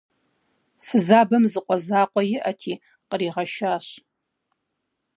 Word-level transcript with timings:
Фызабэм 0.85 1.43
зы 1.51 1.59
къуэ 1.65 1.77
закъуэ 1.85 2.21
иӀэти, 2.35 2.73
къригъэшащ. 3.09 3.85